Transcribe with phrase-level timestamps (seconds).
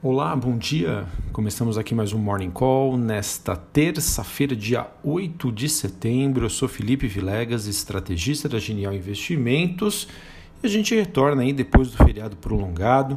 [0.00, 1.08] Olá, bom dia.
[1.32, 6.46] Começamos aqui mais um Morning Call nesta terça-feira, dia 8 de setembro.
[6.46, 10.06] Eu sou Felipe Vilegas, estrategista da Genial Investimentos.
[10.62, 13.14] E a gente retorna aí depois do feriado prolongado.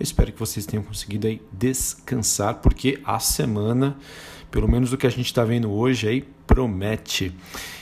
[0.00, 3.94] Eu espero que vocês tenham conseguido aí descansar, porque a semana,
[4.50, 7.32] pelo menos do que a gente está vendo hoje aí, promete.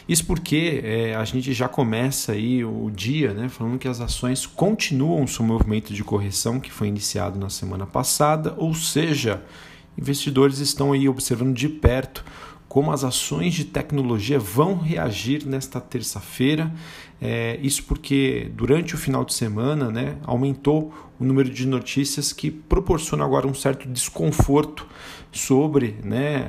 [0.08, 4.46] Isso porque é, a gente já começa aí o dia né, falando que as ações
[4.46, 9.42] continuam seu movimento de correção que foi iniciado na semana passada, ou seja,
[9.98, 12.24] investidores estão aí observando de perto
[12.70, 16.72] como as ações de tecnologia vão reagir nesta terça-feira.
[17.20, 22.48] É, isso porque durante o final de semana né, aumentou o número de notícias que
[22.48, 24.86] proporciona agora um certo desconforto
[25.32, 26.46] sobre né,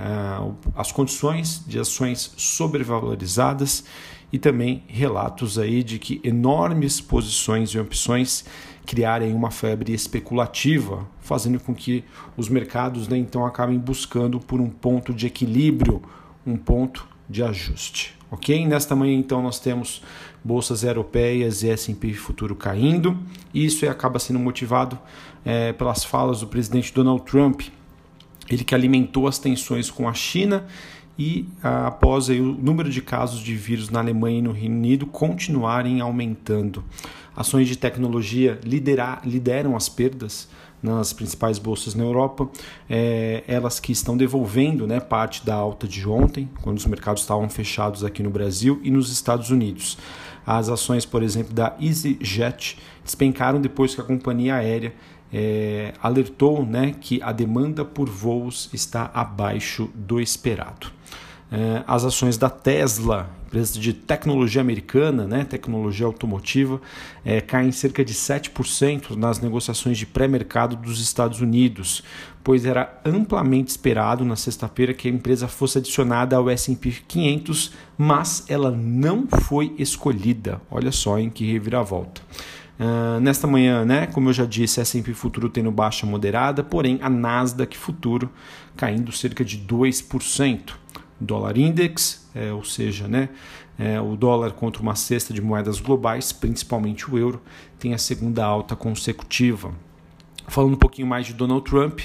[0.76, 3.84] as condições de ações sobrevalorizadas
[4.32, 8.46] e também relatos aí de que enormes posições e opções
[8.86, 12.04] criarem uma febre especulativa, fazendo com que
[12.38, 16.02] os mercados né, então acabem buscando por um ponto de equilíbrio,
[16.46, 18.18] um ponto de ajuste.
[18.30, 18.66] Ok?
[18.66, 20.02] Nesta manhã então nós temos
[20.44, 23.18] bolsas europeias e S&P futuro caindo.
[23.54, 24.98] E isso acaba sendo motivado
[25.46, 27.62] é, pelas falas do presidente Donald Trump,
[28.50, 30.66] ele que alimentou as tensões com a China
[31.24, 35.06] e após aí, o número de casos de vírus na Alemanha e no Reino Unido
[35.06, 36.84] continuarem aumentando.
[37.36, 40.50] Ações de tecnologia liderar, lideram as perdas
[40.82, 42.50] nas principais bolsas na Europa,
[42.90, 47.48] é, elas que estão devolvendo né, parte da alta de ontem, quando os mercados estavam
[47.48, 50.00] fechados aqui no Brasil e nos Estados Unidos.
[50.44, 54.92] As ações, por exemplo, da EasyJet despencaram depois que a companhia aérea
[55.32, 61.00] é, alertou né, que a demanda por voos está abaixo do esperado.
[61.52, 66.80] É, as ações da Tesla, empresa de tecnologia americana, né, tecnologia automotiva,
[67.26, 72.04] é, caem cerca de 7% nas negociações de pré-mercado dos Estados Unidos,
[72.42, 78.46] pois era amplamente esperado na sexta-feira que a empresa fosse adicionada ao S&P 500, mas
[78.48, 80.62] ela não foi escolhida.
[80.72, 82.22] Olha só em que reviravolta.
[82.80, 87.10] Uh, nesta manhã, né, como eu já disse, S&P Futuro tendo baixa moderada, porém a
[87.10, 88.30] Nasdaq Futuro
[88.76, 90.81] caindo cerca de 2%.
[91.22, 93.30] Dólar Index, é, ou seja, né,
[93.78, 97.42] é, o dólar contra uma cesta de moedas globais, principalmente o euro,
[97.80, 99.72] tem a segunda alta consecutiva.
[100.48, 102.02] Falando um pouquinho mais de Donald Trump,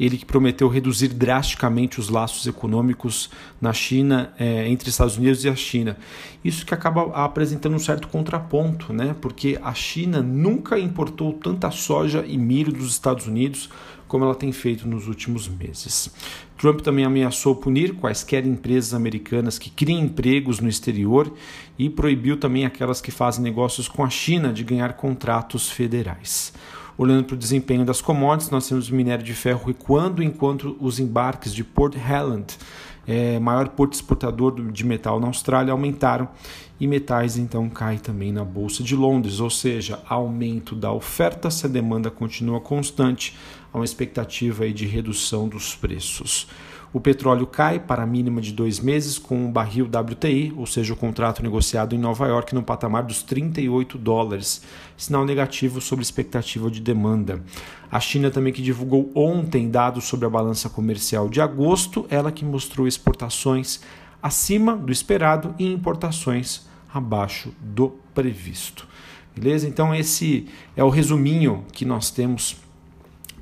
[0.00, 3.28] ele que prometeu reduzir drasticamente os laços econômicos
[3.60, 5.98] na China, é, entre Estados Unidos e a China.
[6.42, 9.14] Isso que acaba apresentando um certo contraponto, né?
[9.20, 13.68] porque a China nunca importou tanta soja e milho dos Estados Unidos
[14.08, 16.10] como ela tem feito nos últimos meses.
[16.58, 21.32] Trump também ameaçou punir quaisquer empresas americanas que criem empregos no exterior
[21.78, 26.52] e proibiu também aquelas que fazem negócios com a China de ganhar contratos federais.
[27.00, 31.00] Olhando para o desempenho das commodities, nós temos o minério de ferro recuando, enquanto os
[31.00, 32.58] embarques de Port Helland,
[33.08, 36.28] é, maior porto exportador de metal na Austrália, aumentaram
[36.78, 41.64] e metais então cai também na Bolsa de Londres, ou seja, aumento da oferta se
[41.64, 43.34] a demanda continua constante,
[43.72, 46.48] há uma expectativa aí de redução dos preços.
[46.92, 50.92] O petróleo cai para a mínima de dois meses com o barril WTI, ou seja,
[50.92, 54.62] o contrato negociado em Nova York, no patamar dos 38 dólares,
[54.96, 57.44] sinal negativo sobre expectativa de demanda.
[57.88, 62.44] A China também que divulgou ontem dados sobre a balança comercial de agosto, ela que
[62.44, 63.80] mostrou exportações
[64.20, 68.88] acima do esperado e importações abaixo do previsto.
[69.34, 69.68] Beleza?
[69.68, 72.56] Então esse é o resuminho que nós temos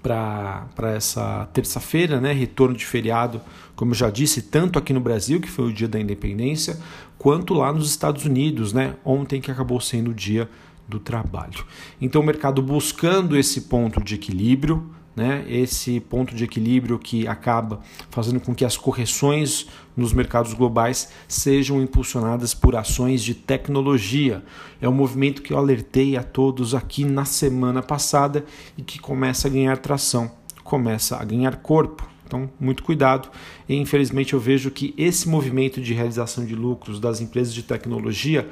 [0.02, 2.32] para essa terça-feira, né?
[2.32, 3.40] retorno de feriado,
[3.74, 6.78] como eu já disse, tanto aqui no Brasil, que foi o dia da independência,
[7.16, 8.94] quanto lá nos Estados Unidos, né?
[9.04, 10.48] ontem que acabou sendo o dia
[10.88, 11.64] do trabalho.
[12.00, 17.80] Então, o mercado buscando esse ponto de equilíbrio, né, esse ponto de equilíbrio que acaba
[18.08, 24.44] fazendo com que as correções nos mercados globais sejam impulsionadas por ações de tecnologia.
[24.80, 28.44] É um movimento que eu alertei a todos aqui na semana passada
[28.76, 30.30] e que começa a ganhar tração,
[30.62, 32.08] começa a ganhar corpo.
[32.24, 33.30] Então, muito cuidado.
[33.66, 38.48] E infelizmente eu vejo que esse movimento de realização de lucros das empresas de tecnologia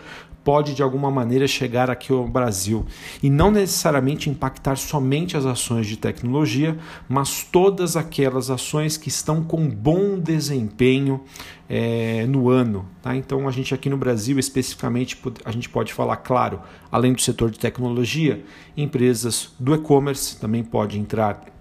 [0.46, 2.86] pode de alguma maneira chegar aqui ao Brasil
[3.20, 6.78] e não necessariamente impactar somente as ações de tecnologia,
[7.08, 11.20] mas todas aquelas ações que estão com bom desempenho
[11.68, 12.86] é, no ano.
[13.02, 13.16] Tá?
[13.16, 16.60] Então a gente aqui no Brasil especificamente a gente pode falar, claro,
[16.92, 18.44] além do setor de tecnologia,
[18.76, 21.55] empresas do e-commerce também pode entrar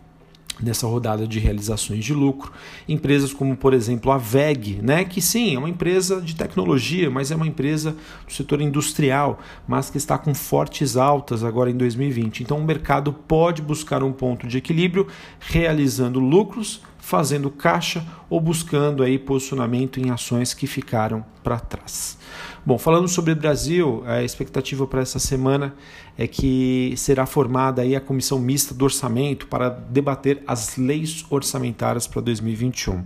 [0.61, 2.51] nessa rodada de realizações de lucro.
[2.87, 7.31] Empresas como, por exemplo, a VEG, né, que sim, é uma empresa de tecnologia, mas
[7.31, 12.43] é uma empresa do setor industrial, mas que está com fortes altas agora em 2020.
[12.43, 15.07] Então o mercado pode buscar um ponto de equilíbrio
[15.39, 22.17] realizando lucros, fazendo caixa ou buscando aí posicionamento em ações que ficaram para trás.
[22.65, 25.75] Bom, falando sobre o Brasil, a expectativa para essa semana
[26.17, 32.07] é que será formada aí a comissão mista do orçamento para debater as leis orçamentárias
[32.07, 33.03] para 2021.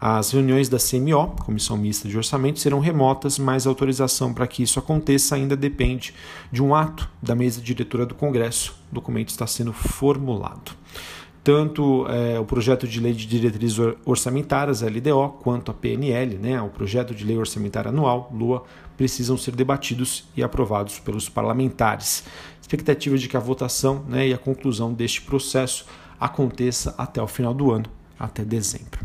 [0.00, 4.64] As reuniões da CMO, Comissão Mista de Orçamento, serão remotas, mas a autorização para que
[4.64, 6.12] isso aconteça ainda depende
[6.50, 8.74] de um ato da mesa diretora do Congresso.
[8.90, 10.72] O documento está sendo formulado
[11.48, 16.68] tanto é, o projeto de lei de diretrizes orçamentárias, LDO, quanto a PNL, né, o
[16.68, 18.64] projeto de lei orçamentária anual, LUA,
[18.98, 22.22] precisam ser debatidos e aprovados pelos parlamentares.
[22.60, 25.86] Expectativa de que a votação né, e a conclusão deste processo
[26.20, 27.86] aconteça até o final do ano,
[28.20, 29.00] até dezembro.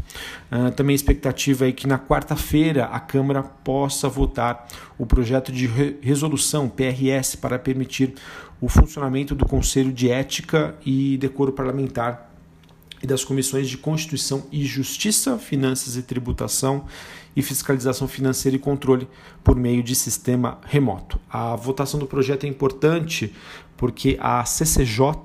[0.51, 4.67] Uh, também expectativa é que na quarta-feira a Câmara possa votar
[4.97, 8.15] o projeto de re resolução PRS para permitir
[8.59, 12.32] o funcionamento do Conselho de Ética e Decoro Parlamentar
[13.03, 16.85] e das comissões de Constituição e Justiça, Finanças e Tributação
[17.35, 19.09] e Fiscalização Financeira e Controle
[19.43, 21.19] por meio de sistema remoto.
[21.29, 23.35] A votação do projeto é importante
[23.75, 25.15] porque a CCJ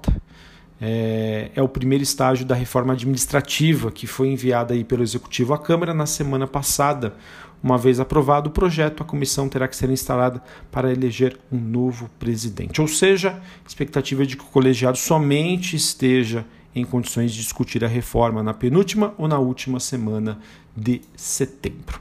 [0.80, 5.58] é, é, o primeiro estágio da reforma administrativa que foi enviada aí pelo Executivo à
[5.58, 7.14] Câmara na semana passada.
[7.62, 10.40] Uma vez aprovado o projeto, a comissão terá que ser instalada
[10.70, 12.80] para eleger um novo presidente.
[12.80, 16.44] Ou seja, expectativa de que o colegiado somente esteja
[16.80, 20.38] em condições de discutir a reforma na penúltima ou na última semana
[20.76, 22.00] de setembro.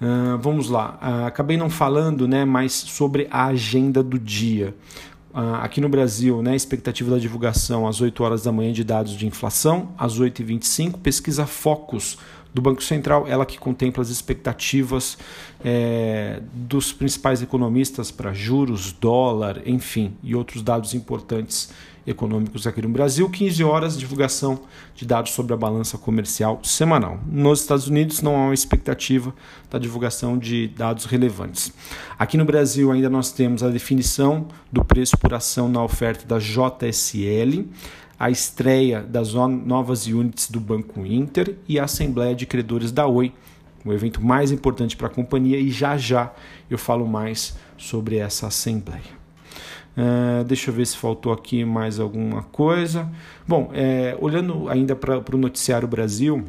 [0.00, 4.74] Uh, vamos lá, uh, acabei não falando né, mais sobre a agenda do dia.
[5.32, 9.12] Uh, aqui no Brasil, né, expectativa da divulgação às 8 horas da manhã de dados
[9.12, 12.18] de inflação, às 8h25, pesquisa Focus
[12.56, 15.18] do Banco Central, ela que contempla as expectativas
[15.62, 21.70] é, dos principais economistas para juros, dólar, enfim, e outros dados importantes
[22.06, 23.28] econômicos aqui no Brasil.
[23.28, 24.60] 15 horas, divulgação
[24.94, 27.20] de dados sobre a balança comercial semanal.
[27.26, 29.34] Nos Estados Unidos não há uma expectativa
[29.70, 31.70] da divulgação de dados relevantes.
[32.18, 36.38] Aqui no Brasil ainda nós temos a definição do preço por ação na oferta da
[36.38, 37.66] JSL
[38.18, 43.32] a estreia das novas units do Banco Inter e a Assembleia de Credores da Oi,
[43.84, 46.32] o evento mais importante para a companhia, e já já
[46.70, 49.16] eu falo mais sobre essa Assembleia.
[49.96, 53.10] Uh, deixa eu ver se faltou aqui mais alguma coisa.
[53.48, 56.44] Bom, é, olhando ainda para o Noticiário Brasil,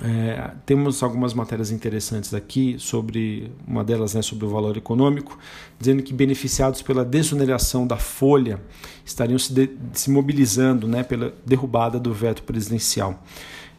[0.00, 5.36] é, temos algumas matérias interessantes aqui sobre uma delas né, sobre o valor econômico,
[5.78, 8.60] dizendo que beneficiados pela desoneração da folha
[9.04, 13.20] estariam se, de, se mobilizando né, pela derrubada do veto presidencial.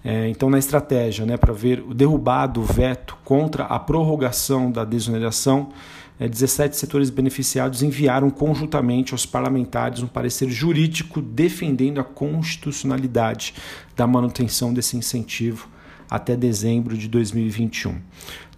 [0.03, 5.69] É, então, na estratégia né, para ver o derrubado veto contra a prorrogação da desoneração,
[6.19, 13.53] é, 17 setores beneficiados enviaram conjuntamente aos parlamentares um parecer jurídico defendendo a constitucionalidade
[13.95, 15.69] da manutenção desse incentivo
[16.09, 17.95] até dezembro de 2021.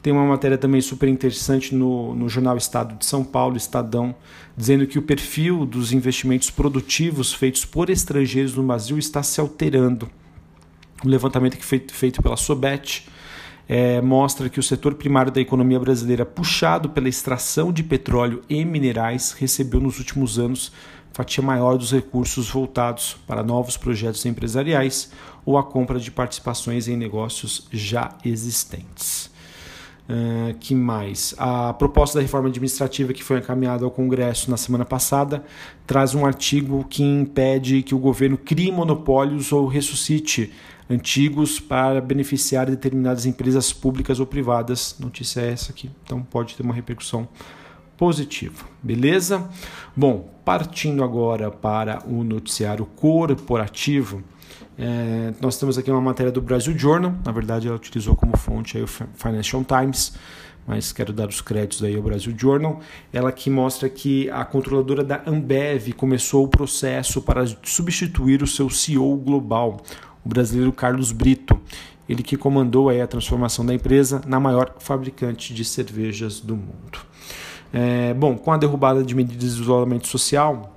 [0.01, 4.15] Tem uma matéria também super interessante no, no jornal Estado de São Paulo, Estadão,
[4.57, 10.09] dizendo que o perfil dos investimentos produtivos feitos por estrangeiros no Brasil está se alterando.
[11.05, 13.07] Um levantamento que foi feito pela Sobet
[13.69, 18.65] é, mostra que o setor primário da economia brasileira, puxado pela extração de petróleo e
[18.65, 20.71] minerais, recebeu nos últimos anos
[21.13, 25.11] fatia maior dos recursos voltados para novos projetos empresariais
[25.45, 29.29] ou a compra de participações em negócios já existentes.
[30.09, 31.33] Uh, que mais?
[31.37, 35.43] A proposta da reforma administrativa que foi encaminhada ao Congresso na semana passada
[35.87, 40.51] traz um artigo que impede que o governo crie monopólios ou ressuscite
[40.89, 44.97] antigos para beneficiar determinadas empresas públicas ou privadas.
[44.99, 47.27] Notícia é essa aqui, então pode ter uma repercussão
[48.01, 49.47] positiva, beleza?
[49.95, 54.23] Bom, partindo agora para o noticiário corporativo,
[54.75, 58.75] é, nós temos aqui uma matéria do Brasil Journal, na verdade ela utilizou como fonte
[58.75, 60.15] aí o Financial Times,
[60.65, 62.79] mas quero dar os créditos aí ao Brasil Journal,
[63.13, 68.67] ela que mostra que a controladora da Ambev começou o processo para substituir o seu
[68.67, 69.79] CEO global,
[70.25, 71.61] o brasileiro Carlos Brito,
[72.09, 77.11] ele que comandou aí a transformação da empresa na maior fabricante de cervejas do mundo.
[77.73, 80.75] É, bom, com a derrubada de medidas de isolamento social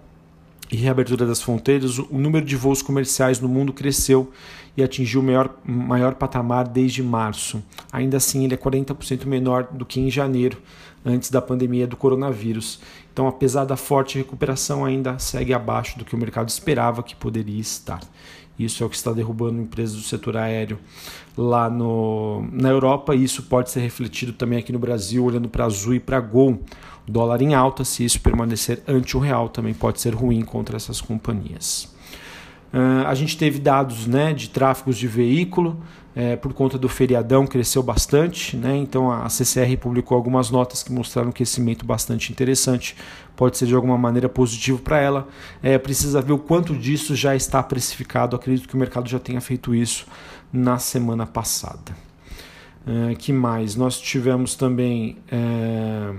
[0.70, 4.30] e reabertura das fronteiras, o número de voos comerciais no mundo cresceu
[4.76, 7.62] e atingiu o maior, maior patamar desde março.
[7.92, 10.60] Ainda assim, ele é 40% menor do que em janeiro,
[11.04, 12.80] antes da pandemia do coronavírus.
[13.12, 17.60] Então, apesar da forte recuperação, ainda segue abaixo do que o mercado esperava que poderia
[17.60, 18.00] estar.
[18.58, 20.78] Isso é o que está derrubando empresas do setor aéreo
[21.37, 23.14] lá no, na Europa.
[23.14, 26.61] E isso pode ser refletido também aqui no Brasil, olhando para Azul e para Gol.
[27.06, 30.76] O dólar em alta, se isso permanecer ante o real, também pode ser ruim contra
[30.76, 31.93] essas companhias.
[32.74, 35.80] Uh, a gente teve dados né, de tráfegos de veículo,
[36.16, 38.76] é, por conta do feriadão cresceu bastante, né?
[38.76, 42.96] então a CCR publicou algumas notas que mostraram um crescimento bastante interessante,
[43.34, 45.28] pode ser de alguma maneira positivo para ela.
[45.62, 49.40] É, precisa ver o quanto disso já está precificado, acredito que o mercado já tenha
[49.40, 50.06] feito isso
[50.52, 51.96] na semana passada.
[52.86, 53.76] É, que mais?
[53.76, 55.16] Nós tivemos também.
[55.30, 56.12] É...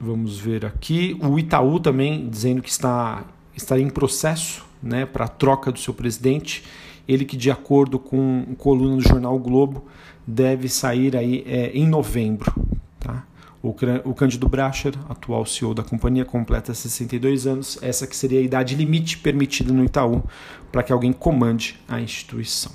[0.00, 1.18] Vamos ver aqui.
[1.20, 3.24] O Itaú também dizendo que está,
[3.58, 6.64] está em processo né, para a troca do seu presidente
[7.08, 9.86] ele que, de acordo com coluna do jornal o Globo,
[10.26, 12.52] deve sair aí é, em novembro.
[13.00, 13.24] Tá?
[13.62, 13.74] O,
[14.04, 17.78] o Cândido Bracher, atual CEO da companhia, completa 62 anos.
[17.80, 20.22] Essa que seria a idade limite permitida no Itaú
[20.70, 22.72] para que alguém comande a instituição.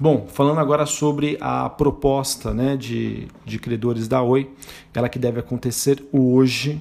[0.00, 4.48] Bom, falando agora sobre a proposta né, de, de credores da Oi,
[4.94, 6.80] ela que deve acontecer hoje,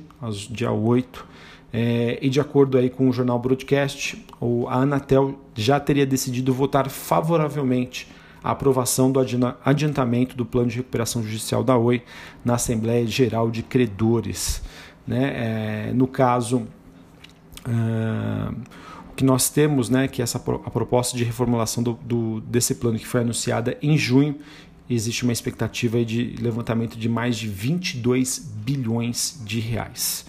[0.50, 1.26] dia 8,
[1.72, 4.26] é, e de acordo aí com o jornal Broadcast,
[4.70, 8.08] a Anatel já teria decidido votar favoravelmente
[8.44, 9.20] a aprovação do
[9.66, 12.02] adiantamento do plano de recuperação judicial da Oi
[12.46, 14.62] na Assembleia Geral de Credores.
[15.06, 15.90] Né?
[15.90, 16.68] É, no caso,
[17.68, 18.56] uh,
[19.10, 22.98] o que nós temos, né, que essa a proposta de reformulação do, do, desse plano
[22.98, 24.38] que foi anunciada em junho,
[24.90, 30.26] existe uma expectativa de levantamento de mais de 22 bilhões de reais.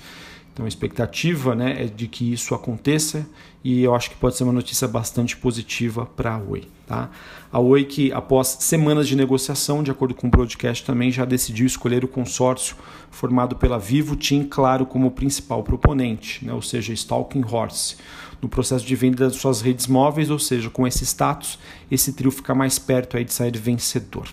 [0.59, 3.25] Então a expectativa né, é de que isso aconteça
[3.63, 6.65] e eu acho que pode ser uma notícia bastante positiva para a Oi.
[6.85, 7.11] Tá?
[7.53, 11.65] A Oi que após semanas de negociação, de acordo com o broadcast também já decidiu
[11.65, 12.75] escolher o consórcio
[13.09, 17.95] formado pela Vivo Team Claro como principal proponente, né, ou seja, Stalking Horse,
[18.43, 21.57] no processo de venda das suas redes móveis, ou seja, com esse status,
[21.89, 24.27] esse trio fica mais perto aí de sair vencedor.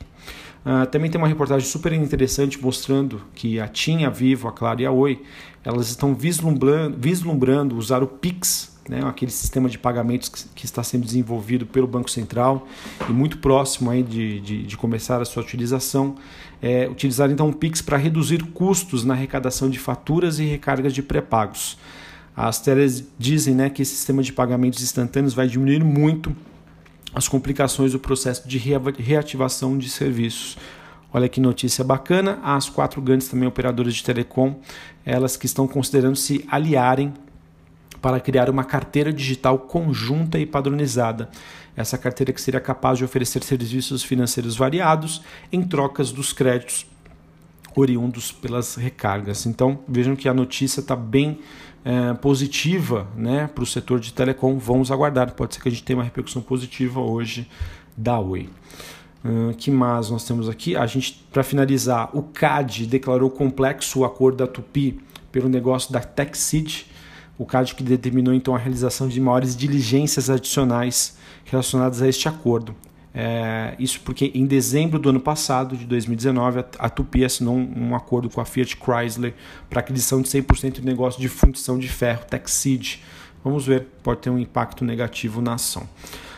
[0.66, 4.82] Uh, também tem uma reportagem super interessante mostrando que a TIM, a Vivo, a Claro
[4.82, 5.22] e a Oi
[5.64, 10.84] elas estão vislumbrando, vislumbrando usar o Pix, né, aquele sistema de pagamentos que, que, está
[10.84, 12.68] sendo desenvolvido pelo Banco Central
[13.10, 16.16] e muito próximo aí de, de, de começar a sua utilização.
[16.62, 21.02] É, utilizar então o Pix para reduzir custos na arrecadação de faturas e recargas de
[21.02, 21.78] pré-pagos.
[22.36, 26.36] As telas dizem né, que esse sistema de pagamentos instantâneos vai diminuir muito
[27.16, 30.58] as complicações do processo de reativação de serviços.
[31.14, 32.40] Olha que notícia bacana.
[32.44, 34.60] As quatro grandes também operadoras de telecom,
[35.06, 37.14] elas que estão considerando se aliarem
[38.02, 41.30] para criar uma carteira digital conjunta e padronizada.
[41.74, 46.86] Essa carteira que seria capaz de oferecer serviços financeiros variados em trocas dos créditos
[47.74, 49.46] oriundos pelas recargas.
[49.46, 51.40] Então vejam que a notícia está bem
[51.86, 54.58] é, positiva né, para o setor de telecom.
[54.58, 55.32] Vamos aguardar.
[55.34, 57.48] Pode ser que a gente tenha uma repercussão positiva hoje
[57.96, 58.50] da Oi.
[59.24, 60.76] Uh, que mais nós temos aqui?
[60.76, 65.00] A gente, para finalizar, o CAD declarou complexo o acordo da Tupi
[65.32, 66.88] pelo negócio da TechSeed.
[67.38, 72.76] O CAD que determinou então a realização de maiores diligências adicionais relacionadas a este acordo.
[73.18, 77.96] É, isso porque em dezembro do ano passado, de 2019, a, Tupi assinou um, um,
[77.96, 79.34] acordo com a Fiat Chrysler
[79.70, 83.02] para aquisição de 100% do negócio de fundição de ferro, TechSeed.
[83.42, 85.88] Vamos ver, pode ter um impacto negativo na ação.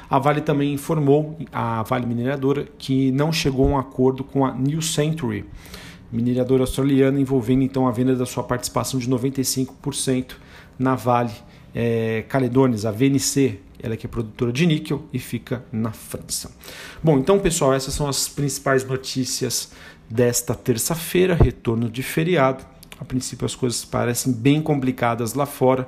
[0.08, 4.54] A Vale também informou, a Vale Mineradora, que não chegou a um acordo com a
[4.54, 5.46] New Century,
[6.12, 10.36] mineradora australiana, envolvendo então a venda da sua participação de 95%
[10.78, 11.34] na Vale
[11.74, 16.52] é, Caledones, a VNC, ela que é produtora de níquel e fica na França.
[17.04, 19.72] Bom, então pessoal, essas são as principais notícias
[20.10, 22.66] desta terça-feira, retorno de feriado.
[23.00, 25.88] A princípio as coisas parecem bem complicadas lá fora,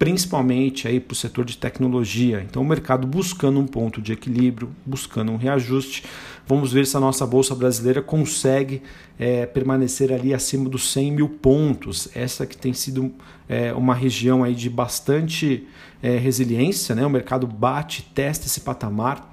[0.00, 2.42] principalmente aí para o setor de tecnologia.
[2.48, 6.04] Então o mercado buscando um ponto de equilíbrio, buscando um reajuste.
[6.46, 8.82] Vamos ver se a nossa bolsa brasileira consegue
[9.18, 12.08] é, permanecer ali acima dos 100 mil pontos.
[12.14, 13.12] Essa que tem sido
[13.46, 15.68] é, uma região aí de bastante
[16.02, 17.04] é, resiliência, né?
[17.04, 19.30] O mercado bate, testa esse patamar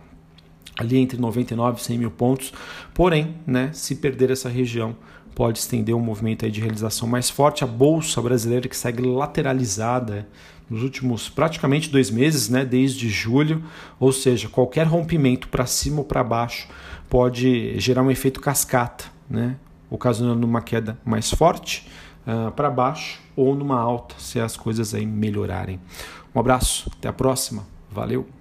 [0.77, 2.51] ali entre 99 e 100 mil pontos.
[2.93, 4.97] Porém, né, se perder essa região,
[5.37, 7.63] pode estender um movimento aí de realização mais forte.
[7.63, 10.27] A bolsa brasileira que segue lateralizada
[10.69, 13.63] nos últimos praticamente dois meses, né, desde julho,
[13.99, 16.67] ou seja, qualquer rompimento para cima ou para baixo
[17.09, 19.55] pode gerar um efeito cascata, né,
[19.89, 21.87] ocasionando uma queda mais forte
[22.25, 25.79] uh, para baixo ou numa alta, se as coisas aí melhorarem.
[26.35, 28.36] Um abraço, até a próxima, valeu!